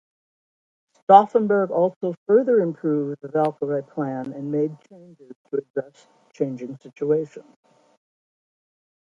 Stauffenberg 0.95 1.69
also 1.69 2.15
further 2.25 2.59
improved 2.59 3.21
the 3.21 3.27
Valkyrie 3.27 3.83
plan 3.83 4.33
and 4.33 4.51
made 4.51 4.75
changes 4.89 5.33
to 5.51 5.57
address 5.57 6.07
changing 6.33 6.75
situations. 6.77 7.55